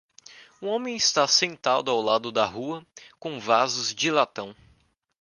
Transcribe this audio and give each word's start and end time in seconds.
Um 0.59 0.67
homem 0.67 0.95
está 0.95 1.27
sentado 1.27 1.91
ao 1.91 2.01
lado 2.01 2.31
da 2.31 2.43
rua 2.43 2.83
com 3.19 3.39
vasos 3.39 3.93
de 3.93 4.09
latão. 4.09 4.55